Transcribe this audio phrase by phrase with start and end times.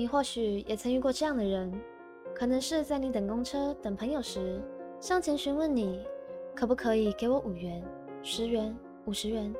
[0.00, 1.70] 你或许也曾遇过这样的人，
[2.34, 4.58] 可能是在你等公车、等朋友时，
[4.98, 6.06] 上前询问你
[6.56, 7.84] 可不可以给我五元、
[8.22, 9.54] 十元、五十元。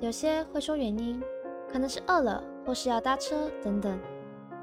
[0.00, 1.22] 有些会说原因，
[1.70, 4.00] 可能是饿了或是要搭车等等，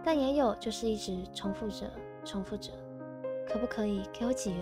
[0.04, 1.86] 但也有就是一直重复着、
[2.24, 2.72] 重复着，
[3.48, 4.60] 可不可以给我几元？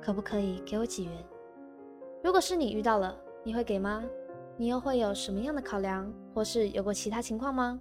[0.00, 1.12] 可不可以给我几元？
[2.22, 4.04] 如果是你遇到了，你会给吗？
[4.56, 7.80] 你又会有什么样的考量，或是有过其他情况吗？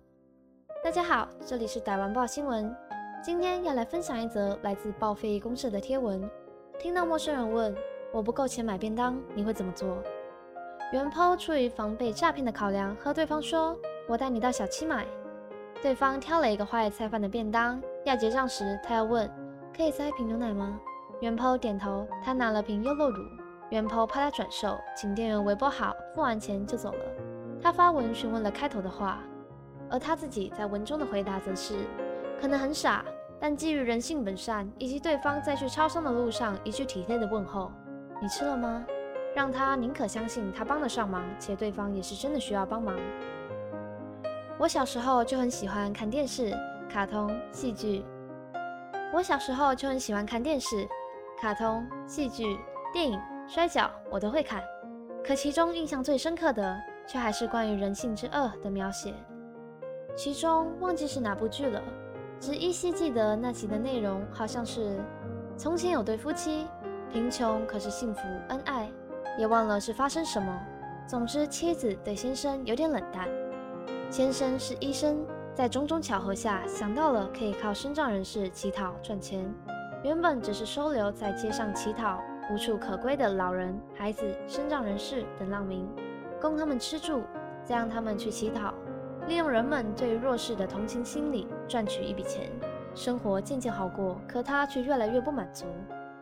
[0.81, 2.73] 大家好，这里是台湾报新闻，
[3.21, 6.27] 今天要来分享一则来自报废公社的贴文。
[6.79, 7.75] 听到陌生人问
[8.13, 10.01] 我不够钱买便当，你会怎么做？
[10.93, 15.05] 原 po 出于防备诈骗的考量，和对方说：“我带你到小七买。”
[15.83, 19.29] 对方挑了一个花椰菜饭的便当，要结账时，他要问
[19.75, 20.79] ：“可以塞一瓶牛奶吗？”
[21.19, 23.21] 原 po 点头，他拿了瓶优酪乳。
[23.69, 27.05] 原 po 怕他转售，请店员微波好，付完钱就走了。
[27.61, 29.21] 他发文询问了开头的话。
[29.89, 31.79] 而他自己在文中的回答则是：
[32.39, 33.03] 可能很傻，
[33.39, 37.71] 但基于人性本善，以及对方在去超商的路上一句体贴的问候
[38.21, 38.85] “你吃了吗”，
[39.35, 42.95] 让他宁可相信他帮得上忙，且对方也是真的需要帮忙。
[44.57, 46.53] 我小时候就很喜欢看电视、
[46.89, 48.03] 卡通、戏剧。
[49.13, 50.87] 我小时候就很喜欢看电视、
[51.39, 52.59] 卡通、戏剧、
[52.91, 54.61] 电影、摔跤，我都会看。
[55.23, 59.13] 可其中印象最深刻的，却还是关于人性之恶的描写。
[60.19, 61.81] 其中忘记是哪部剧了，
[62.41, 64.99] 只依稀记得那集的内容，好像是
[65.55, 66.67] 从前有对夫妻，
[67.09, 68.19] 贫穷可是幸福
[68.49, 68.91] 恩爱，
[69.37, 70.53] 也忘了是发生什么。
[71.07, 73.29] 总之，妻子对先生有点冷淡。
[74.09, 79.49] 先生是医生，在种种巧合下想到了可以靠身障人士乞讨赚钱。
[80.03, 82.19] 原本只是收留在街上乞讨、
[82.51, 85.87] 无处可归的老人、孩子、身障人士等难民，
[86.41, 87.21] 供他们吃住，
[87.63, 88.73] 再让他们去乞讨。
[89.29, 92.49] 利用人们对弱势的同情心理赚取一笔钱，
[92.95, 94.19] 生活渐渐好过。
[94.27, 95.67] 可他却越来越不满足。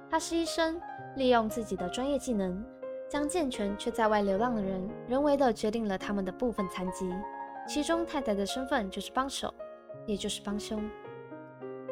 [0.09, 0.77] 他是医生，
[1.15, 2.61] 利用自己的专业技能，
[3.07, 7.09] 将健全却在外流浪的人人为的决定了他们的部分残疾。
[7.65, 9.53] 其中太太的身份就是帮手，
[10.05, 10.77] 也就是帮凶。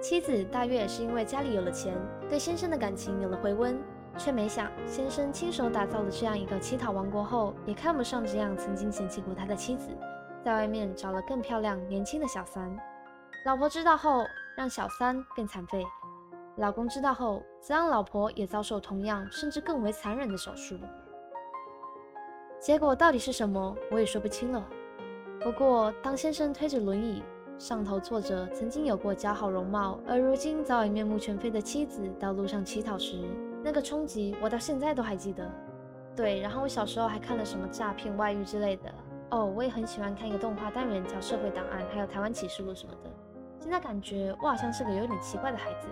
[0.01, 1.93] 妻子大约是因为家里有了钱，
[2.27, 3.81] 对先生的感情有了回温，
[4.17, 9.87] 却没想先生亲手打造了这样一个乞讨王国后，也看不上这样曾经嫌弃过他的妻子。
[10.45, 12.71] 在外面找了更漂亮、年轻的小三，
[13.45, 14.23] 老婆知道后
[14.55, 15.83] 让小三变残废，
[16.57, 20.77] 老公知道后则让老婆也遭受同样甚至更为残忍的手术。
[22.59, 24.63] 结果到底是什么，我也说不清了。
[25.39, 27.23] 不过，当先生推着轮椅，
[27.57, 33.19] 上头坐着曾经有过姣好容貌，而如今早已面目全非的妻子，到路上乞讨时，
[33.63, 35.51] 那个冲击我到现在都还记得。
[36.15, 38.93] 对，然后我小时候还看了什么诈骗、外遇之类的。
[39.31, 43.09] 哦，我也很喜欢看一个动画单元叫《社会档案》，还有《台湾启示录》什么的。
[43.59, 45.87] 现在感觉我好像是个有点奇怪的孩子。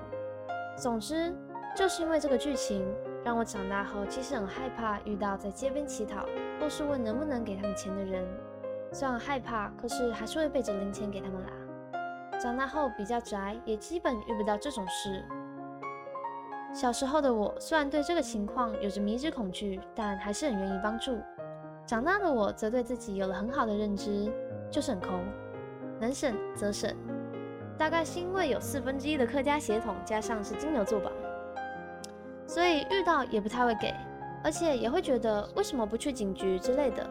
[0.77, 1.35] 总之，
[1.75, 2.85] 就是因为这个剧情，
[3.23, 6.25] 让我长大后其实很害怕遇到在街边乞讨
[6.59, 8.23] 或是问能不能给他们钱的人。
[8.91, 11.49] 虽然害怕，可是还是会背着零钱给他们啦。
[12.39, 15.23] 长大后比较宅，也基本遇不到这种事。
[16.71, 21.19] 小时候的我虽然对这个情况有着迷之恐惧，但还是很愿意帮助。
[21.85, 24.31] 长大的我则对自己有了很好的认知，
[24.71, 25.19] 就是很抠，
[25.99, 26.95] 能省则省。
[27.77, 31.11] 大概是因为有四分之一的客家血统，加上是金牛座吧，
[32.47, 33.93] 所以遇到也不太会给，
[34.43, 37.05] 而且也会觉得为什么不去警局之类的。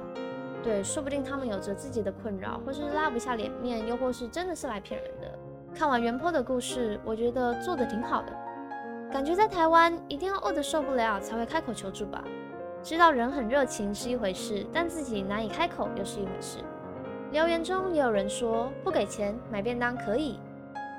[0.63, 5.39] 对，说不定他们有着自己的困扰，或是拉不下脸面，又或是真的是来骗人的。
[5.75, 8.33] 看完原坡的故事，我觉得做的挺好的，
[9.13, 12.25] 感觉在台湾一定要饿得受不了才会开口求助吧。
[12.83, 16.59] 知道人很热情是一回事，但自己难以开口又是一回事。
[17.31, 20.41] 留言中也有人说不给钱买便当可以，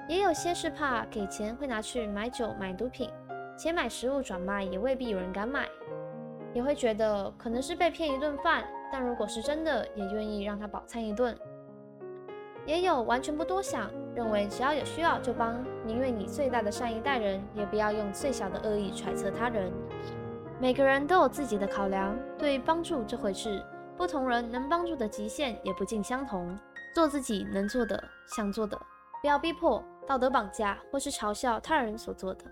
[0.07, 3.09] 也有些是怕给钱会拿去买酒买毒品，
[3.57, 5.67] 且买食物转卖也未必有人敢买，
[6.53, 11.38] 也会觉得可能是被骗一顿饭，但如果是真的，也愿意让他饱餐一顿。
[12.65, 19.69] 也有完全不多想，认为只要有需要就帮，宁愿以最大的善意待人，也不要用最小的恶意揣测他人。
[20.63, 23.62] 每个人都有自己的考量，对帮助这回事，
[23.98, 26.57] 不同人能帮助的极限也不尽相同。
[26.95, 28.01] 做自己能做的、
[28.33, 28.80] 想做的，
[29.21, 32.45] 不要逼迫、道德绑架或是嘲笑他人所做的。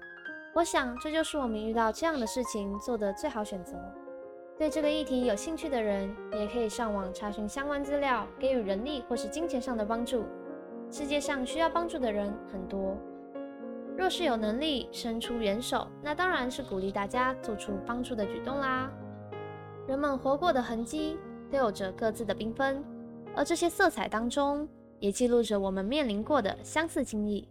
[0.54, 3.78] 我想，这就是我们遇到这样的事情做的最好选择。
[4.57, 10.25] 对这个议题有兴趣的人，也可以上网查询相关资料，给予人力或是金钱上的帮助。
[10.90, 12.98] 世界上需要帮助的人很多。
[13.98, 18.92] 若是有能力伸出援手，那当然是鼓励大家做出帮助的举动啦。
[19.88, 21.18] 人们活过的痕迹
[21.52, 22.84] 都有着各自的缤纷，
[23.36, 24.68] 而这些色彩当中，
[25.00, 27.48] 也记录着我们面临过的相似经历。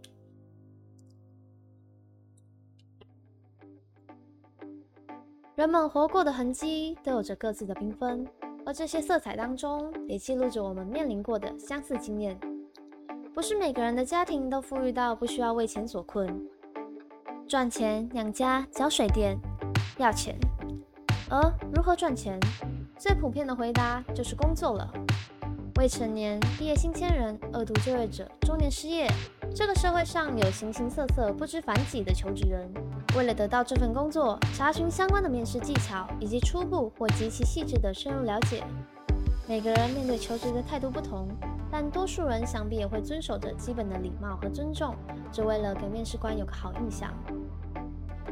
[5.55, 8.27] 人们活过的痕迹都有着各自的缤纷，
[8.65, 12.39] 而这些色彩当中也记录着我们面临过的相似经验。
[13.33, 16.27] 不是每个人的家庭都富裕到不需要为钱所困，
[17.47, 19.37] 赚钱养家、交水电
[19.97, 20.35] 要钱。
[21.29, 21.41] 而
[21.73, 22.37] 如何赚钱，
[22.97, 24.91] 最普遍的回答就是工作了。
[25.77, 29.09] 未成年、毕业新鲜人、二度就业者、中年失业，
[29.55, 32.69] 这个社会上有形形色色、不知凡几的求职人。
[33.15, 38.61] 为了得到这份工作，查询相关的面试技巧，以及初步或极其细致的深入了解。
[39.47, 41.27] 每个人面对求职的态度不同，
[41.71, 44.93] 但多数人想必也会遵守着基本的礼貌和尊重，
[45.31, 47.11] 只为了给面试官有个好印象。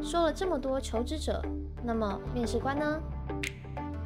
[0.02, 1.42] 说了这么多求职者，
[1.84, 3.00] 那么面试官呢？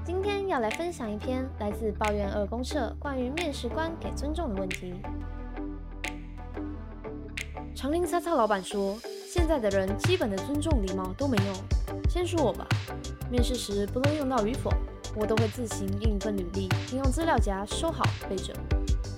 [0.05, 5.01] 今天要来分享一篇来自抱怨二公社关于面试官给尊重的问题。
[7.73, 8.95] 长林擦擦老板说。
[9.33, 11.53] 现在的人基本的尊重礼貌都没有。
[12.07, 12.67] 先说我吧，
[13.31, 14.71] 面试时不论用到与否，
[15.15, 18.53] 我都会自行印一份履历，并用资料夹收好备着。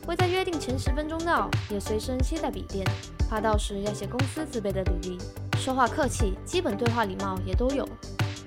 [0.06, 2.86] 会在约定前十分钟到，也随身携带笔电，
[3.28, 5.18] 怕到时要写公司自备的履历。
[5.58, 7.88] 说话客气，基本对话礼貌也都有。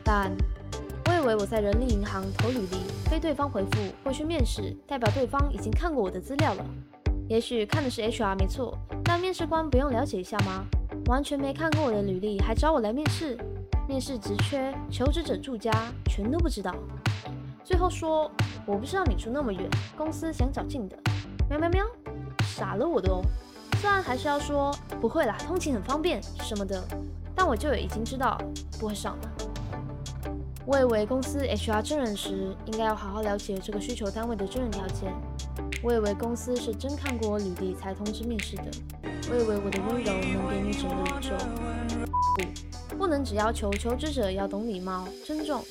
[0.05, 0.31] 但
[1.07, 3.71] 我以为我在人力银行投履历，被对方回复
[4.05, 6.65] 或去面试，代表对方已经看过我的资料了。
[7.29, 10.65] 也许看的是 HR 没错，但面试官不用了解一下吗？
[11.07, 13.37] 完全没看过我的履历，还找我来面试？
[13.89, 15.73] 面试职缺、求职者住家
[16.07, 16.73] 全都不知道。
[17.65, 18.31] 最后说
[18.65, 20.97] 我不知道你住那么远，公司想找近的。
[21.49, 21.87] 喵喵喵，
[22.43, 23.23] 傻了我的哦。
[23.81, 26.83] 虽然还是要说不会啦，通勤很方便什么的，
[27.35, 28.39] 但我就已经知道
[28.79, 29.31] 不会上了。
[30.67, 35.11] 我以为公司 HR 真人时应该要好好了解这个需求单位的真人条件。
[35.83, 38.65] 我以为公司是真看过履历才通知面试的。
[39.31, 42.05] 我以为我的温柔能给你整个宇宙。
[42.91, 45.65] 不，不能只要求求职者要懂礼貌、尊重，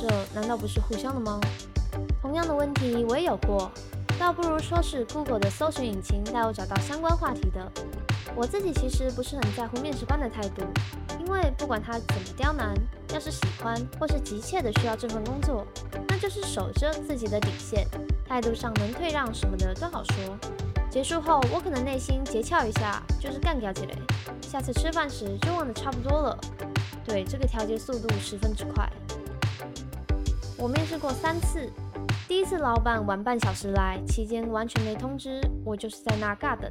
[0.00, 1.40] 这难道不是互相的吗？
[2.22, 3.70] 同样的问题我也有过，
[4.18, 7.70] 倒不如说是 Google 的搜索引擎带我找到相关话题的。
[8.34, 10.62] 我自己其实不是很在乎面试官的态度，
[11.18, 12.74] 因为不管他怎么刁难，
[13.14, 15.64] 要是喜欢或是急切的需要这份工作，
[16.08, 17.86] 那就是守着自己的底线，
[18.28, 20.36] 态度上能退让什么的都好说。
[20.90, 23.94] 结束后，我可能内心结窍一下，就是干掉起来。
[24.42, 26.38] 下次吃饭时就忘得差不多了。
[27.04, 28.90] 对，这个调节速度十分之快。
[30.56, 31.70] 我面试过三次，
[32.28, 36.70] 第一次老板晚半小时来，期间完全没通知，我就是在那尬等。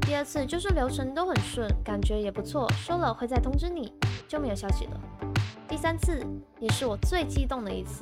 [0.00, 3.92] 第二次就是流程都很顺，感觉也不错，说了会再通知你，
[4.26, 5.00] 就没有消息了。
[5.68, 6.24] 第三次
[6.58, 8.00] 也是我最激动的一次，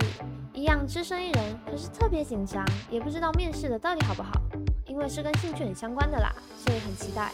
[0.52, 4.40] 一样只身一人，可是特别紧张，也不知道面试的到底好不好。
[4.86, 7.32] 因为是跟兴趣很相关的啦，所以很期待。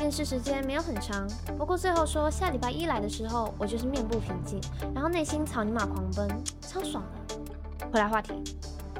[0.00, 1.28] 面试时间没有很长，
[1.58, 4.58] 不过最后说下礼拜一来的时候，我就是面部平静，
[4.94, 6.26] 然后内心草泥马狂奔，
[6.62, 7.17] 超爽的。
[7.90, 8.34] 回来话题，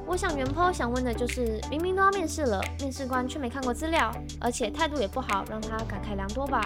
[0.06, 6.62] 我想原 po 想问的就是，明明都要面试了，面试官却没看过资料，而且态度也不好，让他感慨良多吧？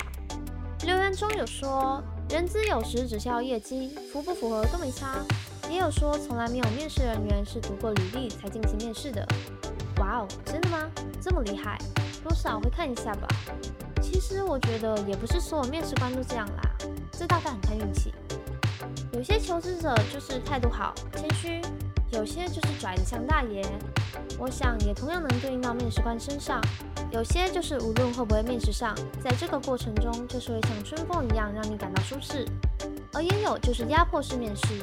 [0.84, 5.18] 留言中有说，人资有时只需要业绩，符不符合都没差，
[5.68, 9.26] 也有说从来没有面试人员是读过履历才进行面试的。
[9.98, 10.78] 哇哦，真的吗？
[11.20, 11.76] 这么厉害？
[12.22, 13.26] 多少会看一下吧。
[14.00, 16.62] 其实我觉得也不是所有面试官都这样啦，
[17.10, 18.14] 这大概很看运气。
[19.12, 21.60] 有些求职者就是态度好、谦虚，
[22.12, 23.62] 有些就是拽得像大爷。
[24.38, 26.60] 我想也同样能对应到面试官身上。
[27.10, 32.46] 有些就是无论会不会面试上，在这个过程中就是会像春风一样让你感到舒适。
[33.12, 34.82] 而也有就是压迫式面试，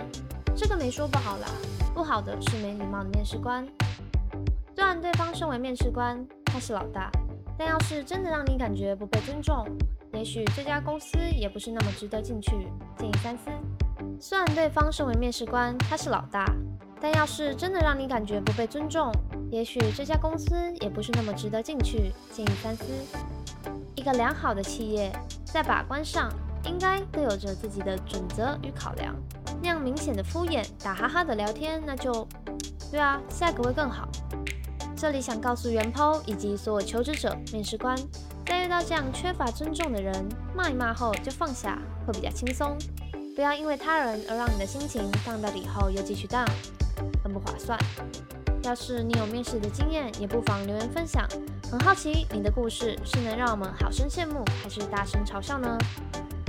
[0.55, 1.48] 这个没说不好啦，
[1.93, 3.67] 不好的是没礼貌的面试官。
[4.75, 7.09] 虽然对方身为面试官，他是老大，
[7.57, 9.65] 但要是真的让你感觉不被尊重，
[10.13, 12.51] 也许这家公司也不是那么值得进去，
[12.98, 13.50] 建议三思。
[14.19, 16.45] 虽然对方身为面试官，他是老大，
[17.01, 19.11] 但要是真的让你感觉不被尊重，
[19.51, 22.83] 也许这家公司也不是那么值得进去，建议三思。
[23.95, 25.11] 一个良好的企业
[25.45, 26.31] 在把关上，
[26.63, 29.15] 应该都有着自己的准则与考量。
[29.61, 32.27] 那样明显的敷衍、打哈哈的聊天，那就，
[32.91, 34.07] 对啊，下个会更好。
[34.95, 37.97] 这里想告诉原剖以及所有求职者、面试官，
[38.45, 40.13] 在遇到这样缺乏尊重的人，
[40.53, 42.77] 骂一骂后就放下，会比较轻松。
[43.35, 46.45] 不要因为他人而让你的心情放到以后又继续 down，
[47.23, 47.77] 很不划算。
[48.63, 51.27] 要是你有面试的经验，也不妨留言分享。
[51.71, 55.77] 很好奇你的故事是能让我们好生羡慕，还是大声嘲笑呢？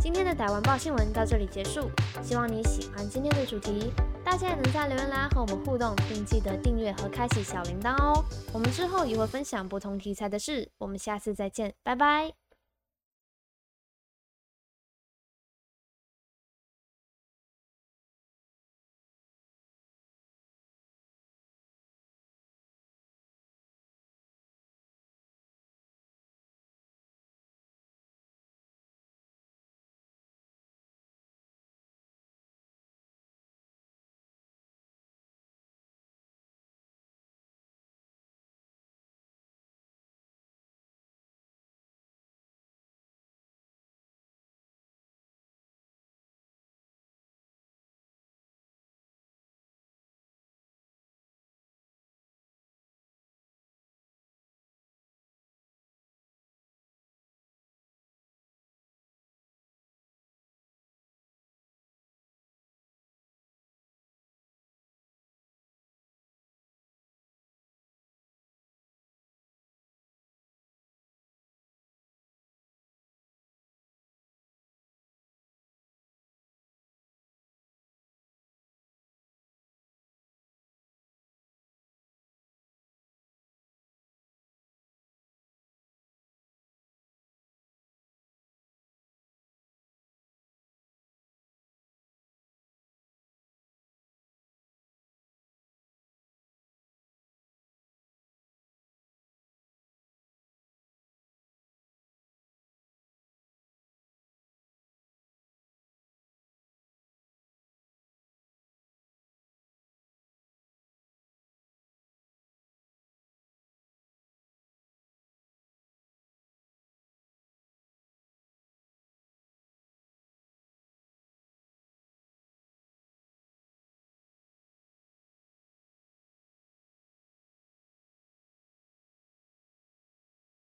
[0.02, 1.90] 今天的逮完报新闻到这里结束，
[2.22, 3.92] 希望你喜欢今天的主题。
[4.24, 8.24] 大家也能在留言栏和我们互动，并记得订阅和开启小铃铛哦。
[8.52, 12.39] 我们之后也会分享不同题材的事，我们下次再见，拜拜。